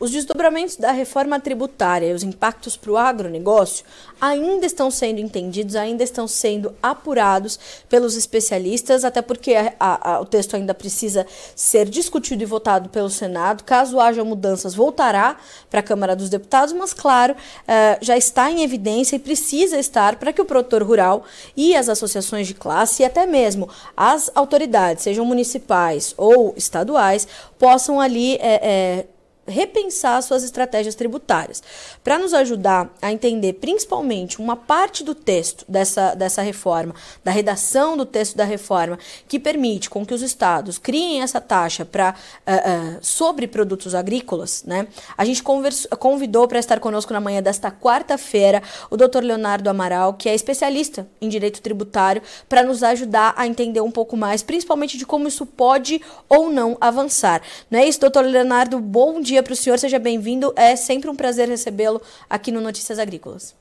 [0.00, 3.84] Os desdobramentos da reforma tributária e os impactos para o agronegócio
[4.18, 10.24] ainda estão sendo entendidos, ainda estão sendo apurados pelos especialistas, até porque a, a, o
[10.24, 13.62] texto ainda precisa ser discutido e votado pelo Senado.
[13.62, 15.36] Caso haja mudanças, voltará
[15.68, 20.16] para a Câmara dos Deputados, mas, claro, uh, já está em evidência e precisa estar
[20.16, 25.04] para que o produtor rural e as associações de classe e até mesmo as autoridades,
[25.04, 27.28] sejam municipais ou estaduais,
[27.58, 28.36] possam ali.
[28.36, 29.06] É, é,
[29.50, 31.62] repensar suas estratégias tributárias.
[32.02, 37.96] Para nos ajudar a entender principalmente uma parte do texto dessa, dessa reforma, da redação
[37.96, 42.14] do texto da reforma, que permite com que os estados criem essa taxa para uh,
[42.46, 44.86] eh, uh, eh, sobre produtos agrícolas, né?
[45.16, 49.22] A gente convidou para estar conosco na manhã desta quarta-feira o Dr.
[49.22, 54.16] Leonardo Amaral, que é especialista em direito tributário, para nos ajudar a entender um pouco
[54.16, 57.42] mais, principalmente de como isso pode ou não avançar.
[57.70, 58.78] Não é isso, doutor Leonardo?
[58.78, 60.52] Bom dia dia para o senhor, seja bem-vindo.
[60.54, 63.54] É sempre um prazer recebê-lo aqui no Notícias Agrícolas.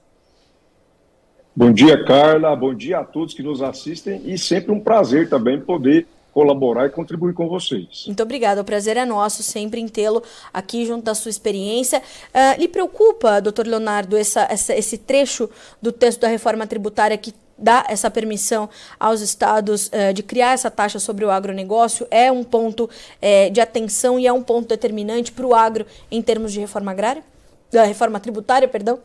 [1.56, 2.56] Bom dia, Carla.
[2.56, 6.90] Bom dia a todos que nos assistem e sempre um prazer também poder colaborar e
[6.90, 8.04] contribuir com vocês.
[8.06, 10.22] Muito obrigada, o prazer é nosso sempre em tê-lo
[10.54, 12.02] aqui junto da sua experiência.
[12.30, 15.50] Uh, lhe preocupa, doutor Leonardo, essa, essa, esse trecho
[15.82, 20.72] do texto da reforma tributária que dá essa permissão aos estados uh, de criar essa
[20.72, 25.32] taxa sobre o agronegócio é um ponto uh, de atenção e é um ponto determinante
[25.32, 27.24] para o agro em termos de reforma agrária?
[27.72, 29.00] Da reforma tributária, perdão?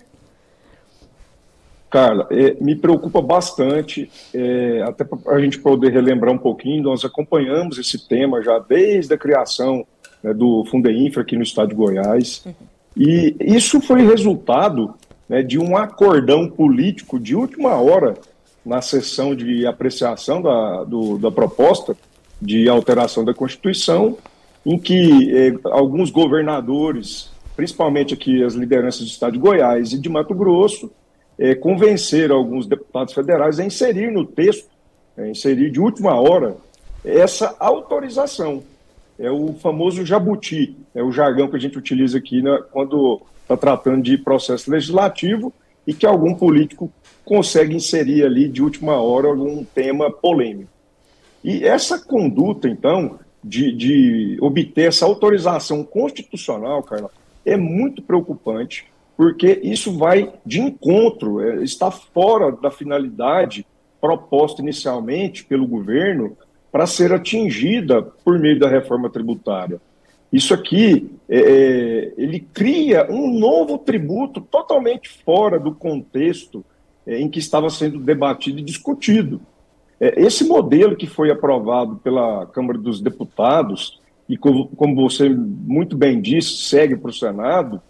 [1.91, 4.11] Carla, é, me preocupa bastante,
[4.85, 9.19] até para a gente poder relembrar um pouquinho, nós acompanhamos esse tema já desde a
[9.19, 9.87] criação
[10.21, 12.55] né, do Fundeinfra aqui no estado de Goiás, uhum.
[12.97, 14.95] e isso foi resultado
[15.29, 18.15] né, de um acordão político de última hora
[18.65, 21.97] na sessão de apreciação da, do, da proposta
[22.41, 24.17] de alteração da Constituição,
[24.65, 30.09] em que é, alguns governadores, principalmente aqui as lideranças do estado de Goiás e de
[30.09, 30.91] Mato Grosso,
[31.39, 34.69] é, convencer alguns deputados federais a inserir no texto,
[35.17, 36.57] é, inserir de última hora,
[37.05, 38.63] essa autorização.
[39.19, 43.57] É o famoso jabuti, é o jargão que a gente utiliza aqui né, quando está
[43.57, 45.53] tratando de processo legislativo
[45.87, 46.91] e que algum político
[47.25, 50.71] consegue inserir ali de última hora algum tema polêmico.
[51.43, 57.11] E essa conduta, então, de, de obter essa autorização constitucional, Carla,
[57.45, 58.87] é muito preocupante,
[59.17, 63.67] porque isso vai de encontro, é, está fora da finalidade
[64.01, 66.37] proposta inicialmente pelo governo
[66.73, 69.81] para ser atingida por meio da reforma tributária.
[70.35, 76.65] Isso aqui, é, é, ele cria um novo tributo totalmente fora do contexto
[77.07, 79.41] é, em que estava sendo debatido e discutido.
[80.01, 85.97] É, esse modelo que foi aprovado pela Câmara dos Deputados, e como, como você muito
[85.97, 87.81] bem disse, segue para o Senado,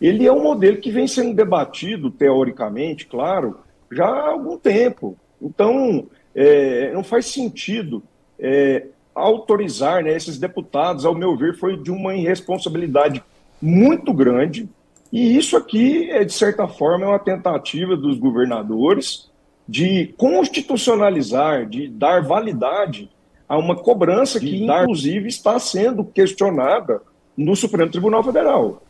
[0.00, 3.60] ele é um modelo que vem sendo debatido, teoricamente, claro,
[3.92, 5.16] já há algum tempo.
[5.40, 8.02] Então, é, não faz sentido
[8.40, 13.22] é, autorizar né, esses deputados, ao meu ver, foi de uma irresponsabilidade
[13.60, 14.68] muito grande.
[15.12, 19.30] E isso aqui, é, de certa forma, é uma tentativa dos governadores
[19.68, 23.10] de constitucionalizar, de dar validade
[23.48, 27.02] a uma cobrança que, inclusive, está sendo questionada
[27.36, 28.82] no Supremo Tribunal Federal.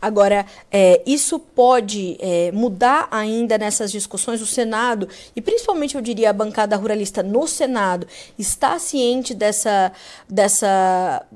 [0.00, 4.40] Agora, é, isso pode é, mudar ainda nessas discussões.
[4.40, 8.06] O Senado, e principalmente eu diria a bancada ruralista no Senado,
[8.38, 9.92] está ciente dessa.
[10.28, 11.26] dessa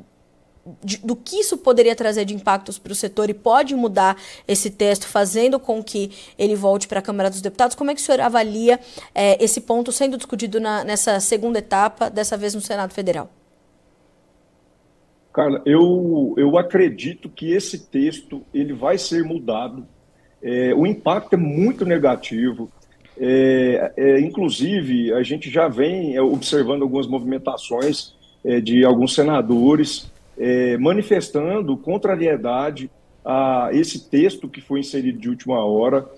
[0.84, 4.16] de, do que isso poderia trazer de impactos para o setor e pode mudar
[4.46, 7.74] esse texto, fazendo com que ele volte para a Câmara dos Deputados.
[7.74, 8.78] Como é que o senhor avalia
[9.14, 13.39] é, esse ponto sendo discutido na, nessa segunda etapa, dessa vez no Senado Federal?
[15.32, 19.86] Carla, eu, eu acredito que esse texto ele vai ser mudado.
[20.42, 22.70] É, o impacto é muito negativo.
[23.18, 30.10] É, é, inclusive, a gente já vem é, observando algumas movimentações é, de alguns senadores
[30.38, 32.90] é, manifestando contrariedade
[33.24, 36.08] a esse texto que foi inserido de última hora.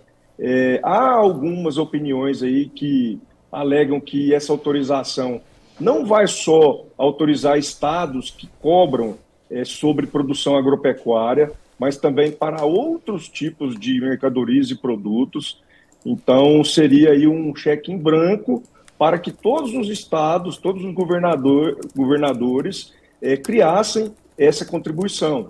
[0.83, 3.19] há algumas opiniões aí que
[3.51, 5.41] alegam que essa autorização
[5.83, 9.17] não vai só autorizar estados que cobram
[9.51, 15.61] é, sobre produção agropecuária, mas também para outros tipos de mercadorias e produtos.
[16.07, 18.63] Então, seria aí um cheque em branco
[18.97, 25.49] para que todos os estados, todos os governador, governadores é, criassem essa contribuição.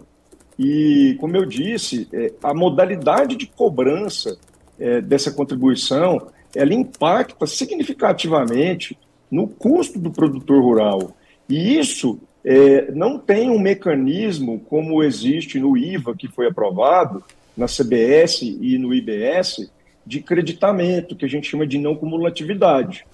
[0.58, 4.38] E, como eu disse, é, a modalidade de cobrança
[4.78, 8.96] é, dessa contribuição, ela impacta significativamente
[9.32, 11.16] no custo do produtor rural.
[11.48, 17.24] E isso é, não tem um mecanismo como existe no IVA, que foi aprovado,
[17.56, 19.70] na CBS e no IBS,
[20.06, 23.06] de creditamento, que a gente chama de não cumulatividade.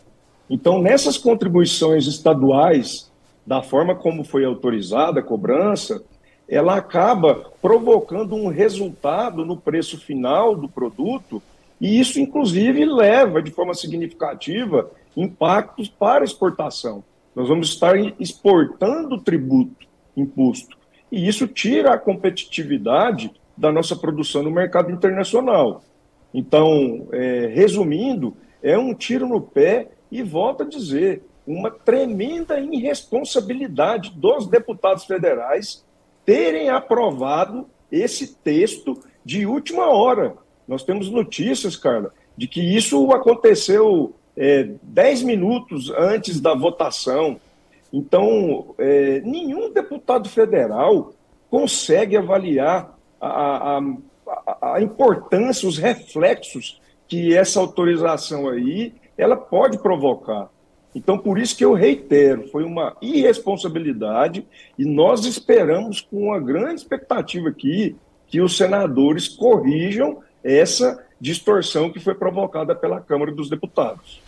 [0.51, 3.11] Então, nessas contribuições estaduais,
[3.47, 6.03] da forma como foi autorizada a cobrança,
[6.49, 11.41] ela acaba provocando um resultado no preço final do produto,
[11.81, 17.05] e isso, inclusive, leva de forma significativa impactos para exportação.
[17.35, 20.77] Nós vamos estar exportando tributo, imposto,
[21.11, 25.83] e isso tira a competitividade da nossa produção no mercado internacional.
[26.33, 34.13] Então, é, resumindo, é um tiro no pé e volto a dizer, uma tremenda irresponsabilidade
[34.15, 35.85] dos deputados federais
[36.25, 40.37] terem aprovado esse texto de última hora.
[40.67, 47.41] Nós temos notícias, Carla, de que isso aconteceu é, dez minutos antes da votação.
[47.93, 51.13] Então, é, nenhum deputado federal
[51.51, 60.49] consegue avaliar a, a, a importância, os reflexos que essa autorização aí ela pode provocar.
[60.95, 64.47] Então, por isso que eu reitero, foi uma irresponsabilidade
[64.79, 67.97] e nós esperamos com uma grande expectativa aqui
[68.27, 74.21] que os senadores corrijam essa distorção que foi provocada pela Câmara dos Deputados.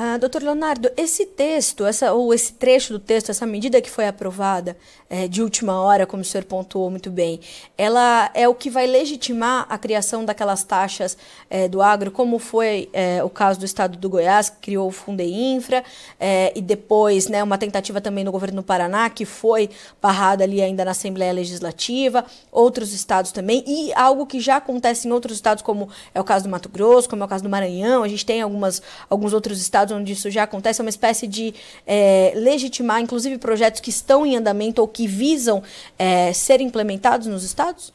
[0.00, 4.06] Ah, doutor Leonardo, esse texto, essa, ou esse trecho do texto, essa medida que foi
[4.06, 4.76] aprovada
[5.10, 7.40] é, de última hora, como o senhor pontuou muito bem,
[7.76, 11.18] ela é o que vai legitimar a criação daquelas taxas
[11.50, 14.92] é, do agro, como foi é, o caso do estado do Goiás, que criou o
[14.92, 15.82] Fundeinfra,
[16.20, 19.68] é, e depois né, uma tentativa também no governo do Paraná, que foi
[20.00, 25.10] barrada ali ainda na Assembleia Legislativa, outros estados também, e algo que já acontece em
[25.10, 28.04] outros estados, como é o caso do Mato Grosso, como é o caso do Maranhão,
[28.04, 28.80] a gente tem algumas,
[29.10, 31.54] alguns outros estados estados onde isso já acontece, é uma espécie de
[31.86, 35.62] é, legitimar, inclusive, projetos que estão em andamento ou que visam
[35.98, 37.92] é, ser implementados nos estados?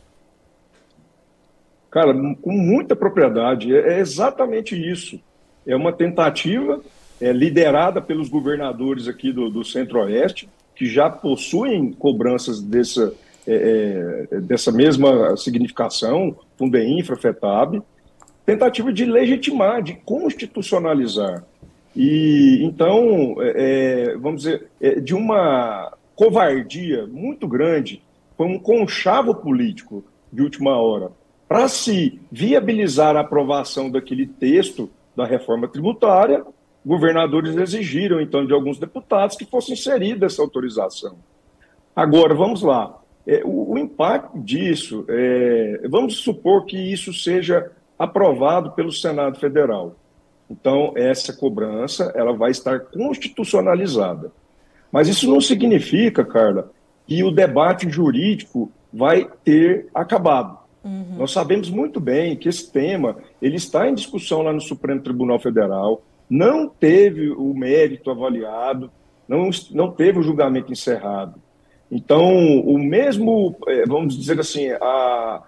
[1.91, 3.75] Cara, com muita propriedade.
[3.75, 5.19] É, é exatamente isso.
[5.65, 6.81] É uma tentativa
[7.21, 13.13] é, liderada pelos governadores aqui do, do Centro-Oeste, que já possuem cobranças dessa,
[13.45, 17.81] é, é dessa mesma significação, Fundeinfra, FETAB,
[18.45, 21.43] tentativa de legitimar, de constitucionalizar.
[21.95, 23.53] E então, é,
[24.11, 28.01] é, vamos dizer, é, de uma covardia muito grande,
[28.35, 31.11] foi um conchavo político de última hora
[31.47, 36.43] para se viabilizar a aprovação daquele texto da reforma tributária.
[36.85, 41.15] Governadores exigiram então de alguns deputados que fosse inserida essa autorização.
[41.95, 42.99] Agora, vamos lá.
[43.25, 49.95] É, o, o, impacto disso, é, vamos supor que isso seja aprovado pelo Senado Federal.
[50.49, 54.31] Então, essa cobrança ela vai estar constitucionalizada.
[54.91, 56.71] Mas isso não significa, Carla,
[57.07, 60.59] que o debate jurídico vai ter acabado.
[60.83, 61.15] Uhum.
[61.17, 65.39] Nós sabemos muito bem que esse tema ele está em discussão lá no Supremo Tribunal
[65.39, 68.91] Federal, não teve o mérito avaliado,
[69.27, 71.41] não, não teve o julgamento encerrado.
[71.89, 75.43] Então, o mesmo, eh, vamos dizer assim, a,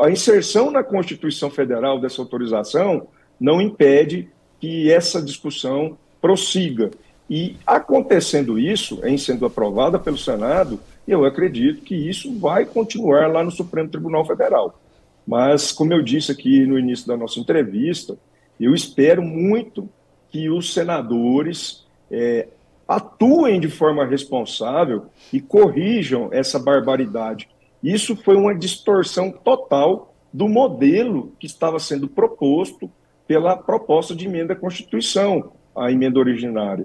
[0.00, 3.08] a inserção na Constituição Federal dessa autorização
[3.42, 4.28] não impede
[4.60, 6.92] que essa discussão prossiga.
[7.28, 13.42] E acontecendo isso, em sendo aprovada pelo Senado, eu acredito que isso vai continuar lá
[13.42, 14.78] no Supremo Tribunal Federal.
[15.26, 18.16] Mas, como eu disse aqui no início da nossa entrevista,
[18.60, 19.88] eu espero muito
[20.30, 22.46] que os senadores é,
[22.86, 27.48] atuem de forma responsável e corrijam essa barbaridade.
[27.82, 32.88] Isso foi uma distorção total do modelo que estava sendo proposto
[33.32, 36.84] pela proposta de emenda à Constituição, a emenda originária.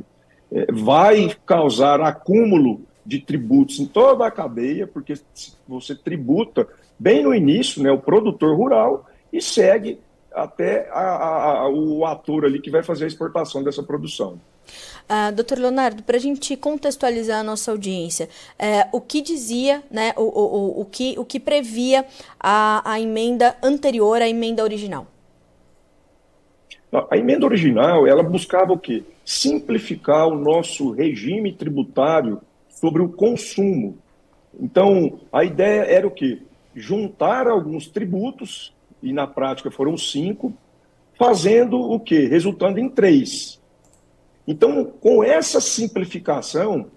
[0.49, 5.15] É, vai causar acúmulo de tributos em toda a cadeia, porque
[5.67, 6.65] você tributa
[6.97, 9.99] bem no início né, o produtor rural e segue
[10.33, 14.39] até a, a, o ator ali que vai fazer a exportação dessa produção.
[15.09, 20.13] Uh, doutor Leonardo, para a gente contextualizar a nossa audiência, é, o que dizia, né,
[20.15, 22.05] o, o, o, o, que, o que previa
[22.39, 25.07] a, a emenda anterior à emenda original?
[26.91, 29.03] A emenda original, ela buscava o quê?
[29.25, 33.97] Simplificar o nosso regime tributário sobre o consumo.
[34.57, 36.41] Então, a ideia era o quê?
[36.73, 40.53] Juntar alguns tributos, e na prática foram cinco,
[41.17, 42.25] fazendo o quê?
[42.27, 43.59] Resultando em três.
[44.47, 46.87] Então, com essa simplificação,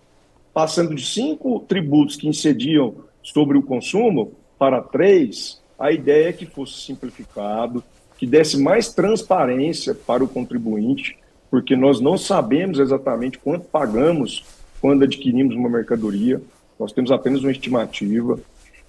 [0.54, 6.46] passando de cinco tributos que incidiam sobre o consumo para três, a ideia é que
[6.46, 7.82] fosse simplificado,
[8.20, 11.16] que desse mais transparência para o contribuinte,
[11.50, 14.44] porque nós não sabemos exatamente quanto pagamos
[14.78, 16.38] quando adquirimos uma mercadoria,
[16.78, 18.38] nós temos apenas uma estimativa,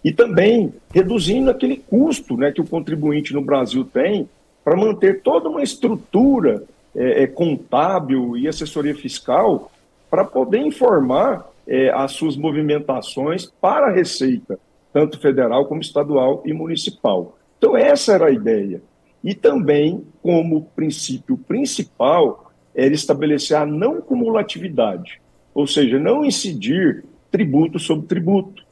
[0.04, 4.28] e também reduzindo aquele custo né, que o contribuinte no Brasil tem
[4.66, 9.72] para manter toda uma estrutura é, é, contábil e assessoria fiscal
[10.10, 14.60] para poder informar é, as suas movimentações para a Receita,
[14.92, 17.38] tanto federal como estadual e municipal.
[17.58, 18.82] Então, essa era a ideia.
[19.24, 25.22] E também, como princípio principal, era estabelecer a não cumulatividade,
[25.54, 28.64] ou seja, não incidir tributo sobre tributo.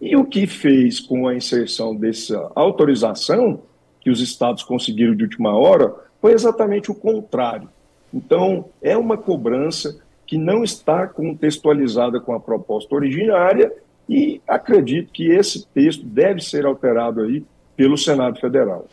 [0.00, 3.62] E o que fez com a inserção dessa autorização,
[4.00, 7.68] que os estados conseguiram de última hora, foi exatamente o contrário.
[8.12, 13.72] Então, é uma cobrança que não está contextualizada com a proposta originária
[14.08, 17.44] e acredito que esse texto deve ser alterado aí
[17.76, 18.86] pelo Senado Federal.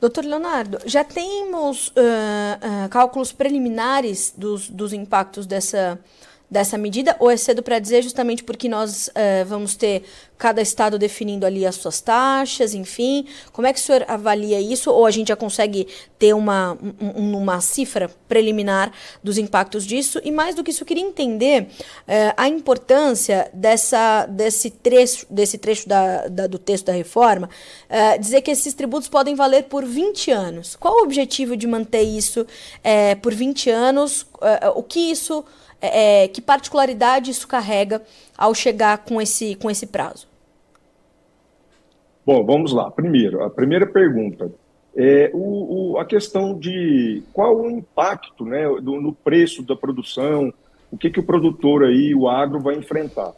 [0.00, 5.98] Doutor Leonardo, já temos uh, uh, cálculos preliminares dos, dos impactos dessa
[6.50, 10.02] dessa medida, ou é cedo para dizer justamente porque nós é, vamos ter
[10.36, 13.26] cada estado definindo ali as suas taxas, enfim?
[13.52, 14.90] Como é que o senhor avalia isso?
[14.90, 15.86] Ou a gente já consegue
[16.18, 18.90] ter uma, um, uma cifra preliminar
[19.22, 20.18] dos impactos disso?
[20.24, 21.68] E mais do que isso, eu queria entender
[22.08, 27.50] é, a importância dessa, desse trecho, desse trecho da, da do texto da reforma,
[27.88, 30.74] é, dizer que esses tributos podem valer por 20 anos.
[30.74, 32.46] Qual o objetivo de manter isso
[33.22, 34.26] por 20 anos?
[34.74, 35.44] o que isso
[35.80, 38.02] é, é, que particularidade isso carrega
[38.36, 40.28] ao chegar com esse, com esse prazo?
[42.24, 42.90] Bom, vamos lá.
[42.90, 44.52] Primeiro, a primeira pergunta
[44.94, 50.52] é o, o, a questão de qual o impacto né, do, no preço da produção,
[50.90, 53.32] o que, que o produtor aí, o agro, vai enfrentar.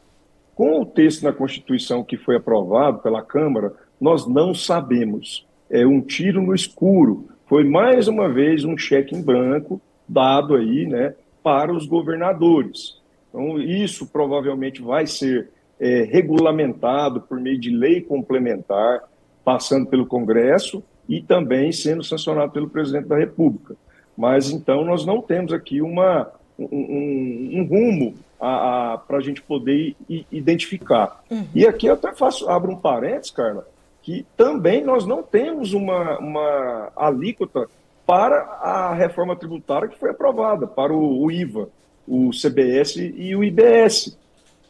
[0.55, 5.47] Com o texto na Constituição que foi aprovado pela Câmara, nós não sabemos.
[5.71, 7.29] É um tiro no escuro.
[7.47, 13.01] Foi mais uma vez um cheque em branco dado aí, né, para os governadores.
[13.29, 15.49] Então, isso provavelmente vai ser
[15.81, 19.03] é, regulamentado por meio de lei complementar,
[19.45, 23.75] passando pelo Congresso e também sendo sancionado pelo presidente da República.
[24.17, 29.97] Mas então nós não temos aqui uma, um, um, um rumo para a gente poder
[30.31, 31.23] identificar.
[31.31, 31.47] Uhum.
[31.55, 33.67] E aqui eu até faço, abro um parênteses, Carla,
[34.03, 37.69] que também nós não temos uma, uma alíquota
[38.07, 41.69] para a reforma tributária que foi aprovada, para o, o IVA,
[42.07, 44.17] o CBS e o IBS.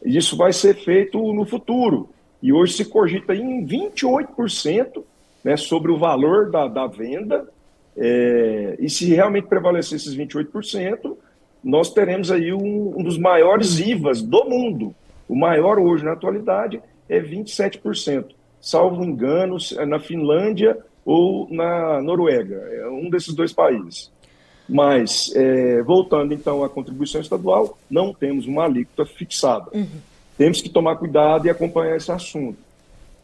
[0.04, 2.08] Isso vai ser feito no futuro.
[2.42, 5.02] E hoje se cogita em 28%
[5.44, 7.48] né, sobre o valor da, da venda.
[7.96, 11.16] É, e se realmente prevalecer esses 28%,
[11.62, 14.94] nós teremos aí um, um dos maiores IVAs do mundo.
[15.28, 18.34] O maior hoje na atualidade é 27%.
[18.60, 24.10] Salvo engano, na Finlândia ou na Noruega, é um desses dois países.
[24.68, 29.66] Mas, é, voltando então à contribuição estadual, não temos uma alíquota fixada.
[29.74, 29.86] Uhum.
[30.38, 32.58] Temos que tomar cuidado e acompanhar esse assunto.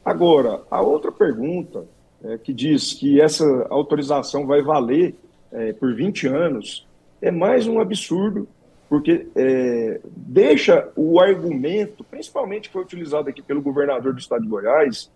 [0.04, 1.84] Agora, a outra pergunta,
[2.24, 5.14] é, que diz que essa autorização vai valer
[5.52, 6.86] é, por 20 anos,
[7.22, 8.48] é mais um absurdo,
[8.88, 14.48] porque é, deixa o argumento, principalmente que foi utilizado aqui pelo governador do estado de
[14.48, 15.10] Goiás,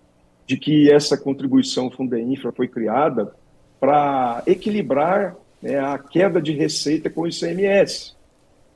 [0.52, 3.35] de que essa contribuição Fundeinfra foi criada
[3.80, 8.14] para equilibrar né, a queda de receita com o ICMS.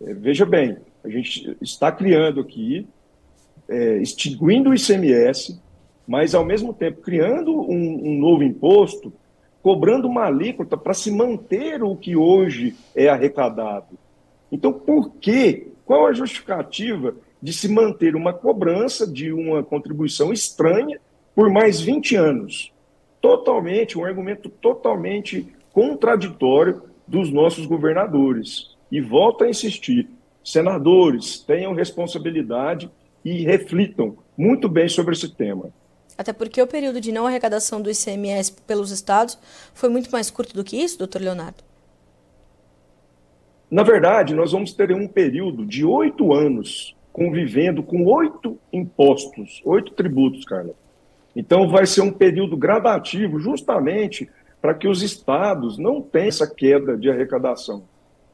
[0.00, 2.88] É, veja bem, a gente está criando aqui,
[3.68, 5.60] é, extinguindo o ICMS,
[6.08, 9.12] mas ao mesmo tempo criando um, um novo imposto,
[9.62, 13.98] cobrando uma alíquota para se manter o que hoje é arrecadado.
[14.50, 15.66] Então, por quê?
[15.84, 20.98] Qual a justificativa de se manter uma cobrança de uma contribuição estranha
[21.36, 22.72] por mais 20 anos.
[23.20, 28.74] Totalmente, um argumento totalmente contraditório dos nossos governadores.
[28.90, 30.08] E volto a insistir:
[30.42, 32.90] senadores, tenham responsabilidade
[33.22, 35.70] e reflitam muito bem sobre esse tema.
[36.16, 39.38] Até porque o período de não arrecadação do ICMS pelos estados
[39.74, 41.62] foi muito mais curto do que isso, doutor Leonardo?
[43.70, 49.92] Na verdade, nós vamos ter um período de oito anos convivendo com oito impostos, oito
[49.92, 50.74] tributos, Carla.
[51.36, 54.26] Então, vai ser um período gradativo, justamente
[54.60, 57.84] para que os estados não tenham essa queda de arrecadação.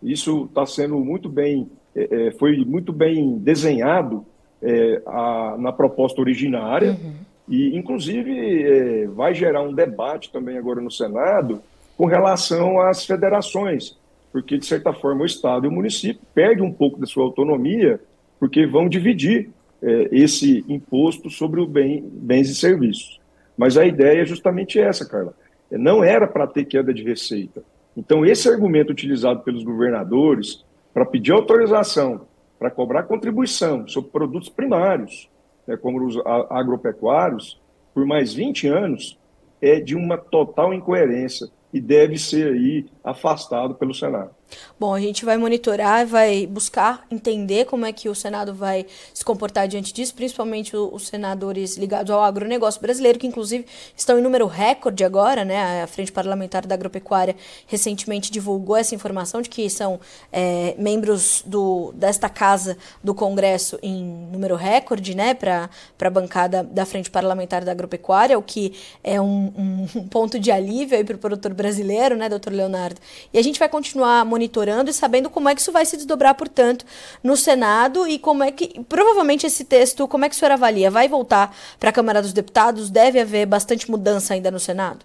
[0.00, 4.24] Isso está sendo muito bem, é, é, foi muito bem desenhado
[4.62, 7.14] é, a, na proposta originária, uhum.
[7.48, 11.60] e, inclusive, é, vai gerar um debate também agora no Senado
[11.96, 13.98] com relação às federações,
[14.30, 18.00] porque, de certa forma, o Estado e o município perdem um pouco da sua autonomia,
[18.38, 19.50] porque vão dividir
[19.82, 23.20] é, esse imposto sobre o bem, bens e serviços.
[23.56, 25.34] Mas a ideia é justamente essa, Carla.
[25.70, 27.62] É, não era para ter queda de receita.
[27.96, 32.26] Então, esse argumento utilizado pelos governadores para pedir autorização
[32.62, 35.28] para cobrar contribuição sobre produtos primários,
[35.66, 36.16] né, como os
[36.48, 37.60] agropecuários,
[37.92, 39.18] por mais 20 anos,
[39.60, 44.30] é de uma total incoerência e deve ser aí afastado pelo Senado.
[44.78, 49.24] Bom, a gente vai monitorar, vai buscar entender como é que o Senado vai se
[49.24, 53.64] comportar diante disso, principalmente os senadores ligados ao agronegócio brasileiro, que inclusive
[53.96, 55.82] estão em número recorde agora, né?
[55.82, 60.00] A Frente Parlamentar da Agropecuária recentemente divulgou essa informação de que são
[60.32, 65.34] é, membros do, desta casa do Congresso em número recorde, né?
[65.34, 70.50] Para a bancada da Frente Parlamentar da Agropecuária, o que é um, um ponto de
[70.50, 73.00] alívio para o produtor brasileiro, né, doutor Leonardo?
[73.32, 75.96] E a gente vai continuar monitorando monitorando e sabendo como é que isso vai se
[75.96, 76.84] desdobrar, portanto,
[77.22, 78.80] no Senado e como é que.
[78.88, 80.90] Provavelmente esse texto, como é que o senhor avalia?
[80.90, 82.90] Vai voltar para a Câmara dos Deputados?
[82.90, 85.04] Deve haver bastante mudança ainda no Senado?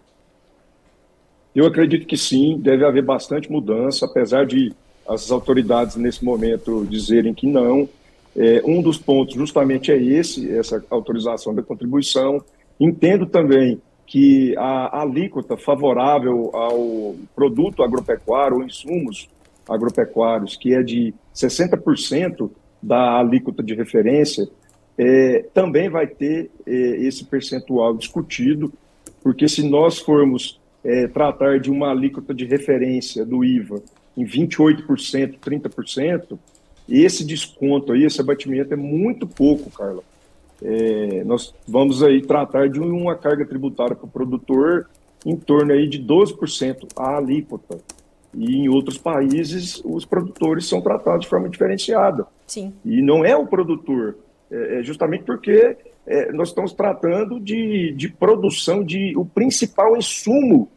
[1.55, 4.73] Eu acredito que sim, deve haver bastante mudança, apesar de
[5.07, 7.87] as autoridades nesse momento dizerem que não.
[8.35, 12.43] É, um dos pontos justamente é esse, essa autorização da contribuição.
[12.79, 19.29] Entendo também que a alíquota favorável ao produto agropecuário ou insumos
[19.67, 22.49] agropecuários, que é de 60%
[22.81, 24.47] da alíquota de referência,
[24.97, 28.71] é, também vai ter é, esse percentual discutido,
[29.21, 33.83] porque se nós formos é, tratar de uma alíquota de referência do IVA
[34.15, 36.39] em 28%, 30%,
[36.87, 40.01] esse desconto aí, esse abatimento é muito pouco, Carla
[40.61, 44.89] é, nós vamos aí tratar de uma carga tributária para o produtor
[45.25, 47.79] em torno aí de 12% a alíquota.
[48.33, 52.27] E em outros países, os produtores são tratados de forma diferenciada.
[52.45, 52.73] Sim.
[52.85, 54.17] E não é o produtor,
[54.51, 60.69] é, é justamente porque é, nós estamos tratando de, de produção de o principal insumo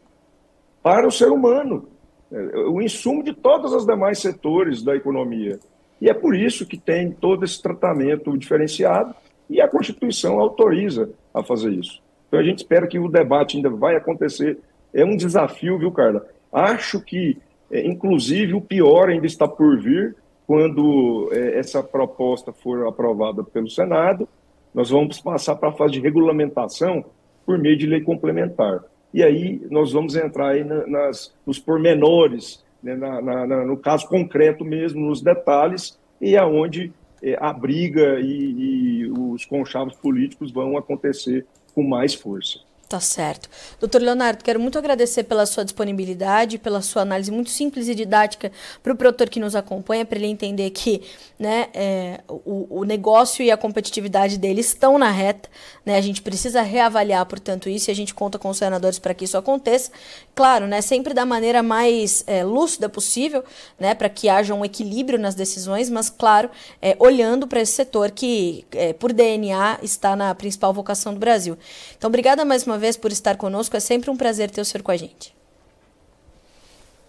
[0.83, 1.87] para o ser humano,
[2.31, 5.59] é, o insumo de todos os demais setores da economia.
[6.01, 9.13] E é por isso que tem todo esse tratamento diferenciado
[9.51, 12.01] e a Constituição autoriza a fazer isso.
[12.27, 14.57] Então a gente espera que o debate ainda vai acontecer.
[14.93, 16.25] É um desafio, viu, Carla?
[16.51, 17.37] Acho que,
[17.69, 20.15] é, inclusive, o pior ainda está por vir
[20.47, 24.27] quando é, essa proposta for aprovada pelo Senado.
[24.73, 27.03] Nós vamos passar para a fase de regulamentação
[27.45, 28.81] por meio de lei complementar.
[29.13, 34.07] E aí nós vamos entrar aí na, nas, nos pormenores, né, na, na, no caso
[34.07, 36.93] concreto mesmo, nos detalhes, e aonde
[37.39, 42.59] a briga e, e os conchavos políticos vão acontecer com mais força.
[42.91, 43.49] Tá certo.
[43.79, 48.51] Doutor Leonardo, quero muito agradecer pela sua disponibilidade, pela sua análise muito simples e didática
[48.83, 51.01] para o produtor que nos acompanha, para ele entender que
[51.39, 55.49] né, é, o, o, negócio e a competitividade dele estão na reta.
[55.85, 59.13] Né, a gente precisa reavaliar, portanto, isso e a gente conta com os senadores para
[59.13, 59.89] que isso aconteça.
[60.35, 63.41] Claro, né, sempre da maneira mais é, lúcida possível,
[63.79, 66.49] né, para que haja um equilíbrio nas decisões, mas, claro,
[66.81, 71.57] é, olhando para esse setor que, é, por DNA, está na principal vocação do Brasil.
[71.97, 73.75] Então, obrigada mais uma vez por estar conosco.
[73.77, 75.33] É sempre um prazer ter o senhor com a gente.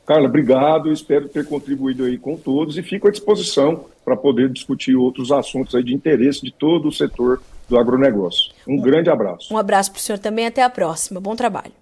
[0.06, 0.92] Carla, obrigado.
[0.92, 5.74] Espero ter contribuído aí com todos e fico à disposição para poder discutir outros assuntos
[5.74, 8.52] aí de interesse de todo o setor do agronegócio.
[8.66, 9.52] Um, um grande abraço.
[9.52, 10.46] Um abraço para o senhor também.
[10.46, 11.20] Até a próxima.
[11.20, 11.81] Bom trabalho.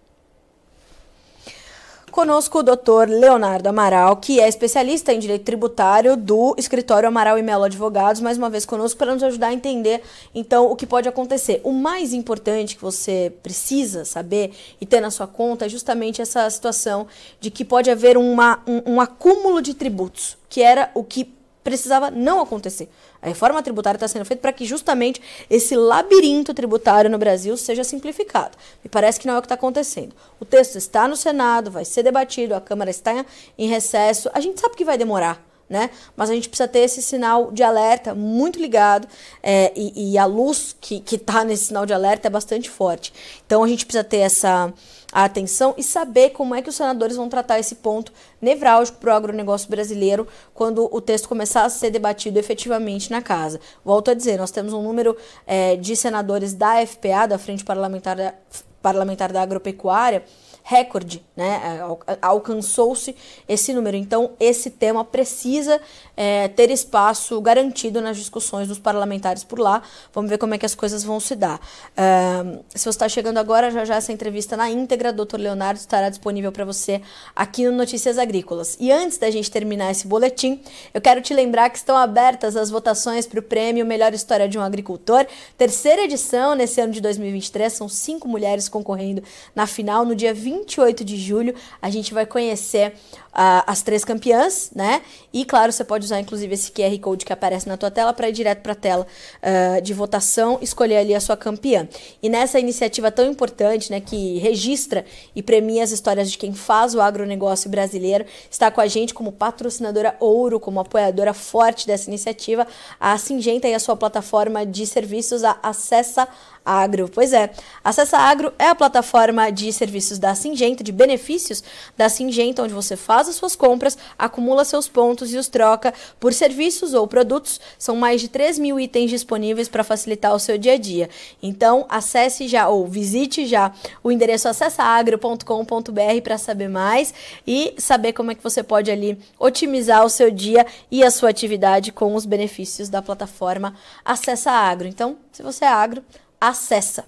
[2.10, 7.42] Conosco o doutor Leonardo Amaral, que é especialista em direito tributário do escritório Amaral e
[7.42, 10.02] Melo Advogados, mais uma vez conosco para nos ajudar a entender
[10.34, 11.60] então o que pode acontecer.
[11.62, 16.50] O mais importante que você precisa saber e ter na sua conta é justamente essa
[16.50, 17.06] situação
[17.40, 22.10] de que pode haver uma, um, um acúmulo de tributos, que era o que precisava
[22.10, 22.88] não acontecer.
[23.22, 27.84] A reforma tributária está sendo feita para que justamente esse labirinto tributário no Brasil seja
[27.84, 28.56] simplificado.
[28.82, 30.14] Me parece que não é o que está acontecendo.
[30.38, 33.24] O texto está no Senado, vai ser debatido, a Câmara está
[33.58, 34.30] em recesso.
[34.32, 35.49] A gente sabe que vai demorar.
[35.70, 35.88] Né?
[36.16, 39.06] Mas a gente precisa ter esse sinal de alerta muito ligado
[39.40, 43.12] é, e, e, a luz que está nesse sinal de alerta é bastante forte.
[43.46, 44.74] Então a gente precisa ter essa,
[45.12, 49.16] atenção e saber como é que os senadores vão tratar esse ponto nevrálgico para o
[49.16, 53.60] agronegócio brasileiro quando o texto começar a ser debatido efetivamente na casa.
[53.84, 58.16] Volto a dizer, nós temos um número é, de senadores da FPA, da Frente Parlamentar
[58.16, 58.34] da,
[58.80, 60.24] Parlamentar da Agropecuária,
[60.62, 61.80] recorde, né?
[62.06, 63.14] É, alcançou-se
[63.48, 63.96] esse número.
[63.96, 65.80] Então, esse tema precisa
[66.16, 69.82] é, ter espaço garantido nas discussões dos parlamentares por lá.
[70.12, 71.60] Vamos ver como é que as coisas vão se dar.
[71.96, 76.08] É, se você está chegando agora, já já essa entrevista na íntegra, doutor Leonardo estará
[76.08, 77.00] disponível para você
[77.34, 78.76] aqui no Notícias Agrícolas.
[78.78, 80.60] E antes da gente terminar esse boletim,
[80.92, 84.58] eu quero te lembrar que estão abertas as votações para o prêmio Melhor História de
[84.58, 87.72] um Agricultor, terceira edição nesse ano de 2023.
[87.72, 89.22] São cinco mulheres concorrendo
[89.54, 92.94] na final no dia 20 28 de julho, a gente vai conhecer
[93.32, 95.02] as três campeãs, né?
[95.32, 98.28] E claro, você pode usar inclusive esse QR Code que aparece na tua tela para
[98.28, 99.06] ir direto para a tela
[99.42, 101.88] uh, de votação, escolher ali a sua campeã.
[102.22, 106.94] E nessa iniciativa tão importante, né, que registra e premia as histórias de quem faz
[106.94, 112.66] o agronegócio brasileiro, está com a gente como patrocinadora ouro, como apoiadora forte dessa iniciativa,
[112.98, 116.26] a Singenta e a sua plataforma de serviços, a Acessa
[116.64, 117.08] Agro.
[117.12, 117.50] Pois é,
[117.82, 121.62] Acessa Agro é a plataforma de serviços da Singenta, de benefícios
[121.96, 126.32] da Singenta, onde você faz as suas compras, acumula seus pontos e os troca por
[126.32, 127.60] serviços ou produtos.
[127.78, 131.10] São mais de 3 mil itens disponíveis para facilitar o seu dia a dia.
[131.42, 137.12] Então, acesse já ou visite já o endereço acessaagro.com.br para saber mais
[137.46, 141.28] e saber como é que você pode ali otimizar o seu dia e a sua
[141.28, 144.88] atividade com os benefícios da plataforma Acessa Agro.
[144.88, 146.02] Então, se você é agro,
[146.40, 147.04] acessa.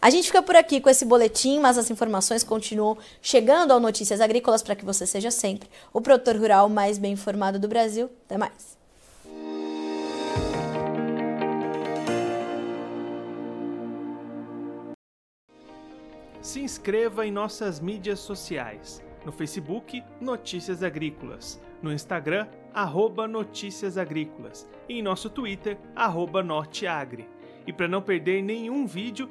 [0.00, 4.20] A gente fica por aqui com esse boletim, mas as informações continuam chegando ao Notícias
[4.20, 8.10] Agrícolas para que você seja sempre o produtor rural mais bem informado do Brasil.
[8.26, 8.76] Até mais.
[16.40, 19.00] Se inscreva em nossas mídias sociais.
[19.24, 21.60] No Facebook, Notícias Agrícolas.
[21.80, 24.68] No Instagram, arroba Notícias Agrícolas.
[24.88, 27.28] E em nosso Twitter, arroba Norteagri.
[27.64, 29.30] E para não perder nenhum vídeo,